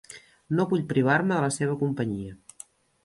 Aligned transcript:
No 0.59 0.65
vull 0.71 0.81
privar-me 0.93 1.31
de 1.37 1.43
la 1.45 1.53
seva 1.59 1.77
companyia. 1.83 2.35